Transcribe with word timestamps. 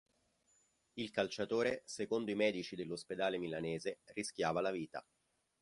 Il 0.95 1.11
calciatore, 1.11 1.83
secondo 1.85 2.31
i 2.31 2.35
medici 2.35 2.75
dell'ospedale 2.75 3.37
milanese, 3.37 3.99
rischiava 4.15 4.59
la 4.59 4.71
vita. 4.71 5.05